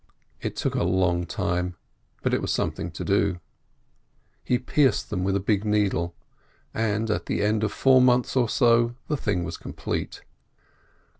It 0.41 0.55
took 0.55 0.73
a 0.73 0.81
long 0.83 1.27
time, 1.27 1.75
but 2.23 2.33
it 2.33 2.41
was 2.41 2.51
something 2.51 2.89
to 2.89 3.05
do. 3.05 3.39
He 4.43 4.57
pierced 4.57 5.11
them 5.11 5.23
with 5.23 5.35
a 5.35 5.39
big 5.39 5.63
needle, 5.63 6.15
and 6.73 7.07
at 7.11 7.27
the 7.27 7.43
end 7.43 7.63
of 7.63 7.71
four 7.71 8.01
months 8.01 8.35
or 8.35 8.49
so 8.49 8.95
the 9.07 9.15
thing 9.17 9.43
was 9.43 9.57
complete. 9.57 10.23